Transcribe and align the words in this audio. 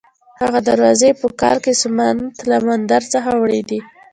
هغه 0.41 0.59
دروازې 0.69 1.07
یې 1.09 1.17
په 1.21 1.27
کال 1.41 1.57
کې 1.63 1.71
د 1.73 1.79
سومنات 1.81 2.35
له 2.49 2.57
مندر 2.65 3.03
څخه 3.13 3.29
وړې 3.41 3.61
دي. 3.69 3.79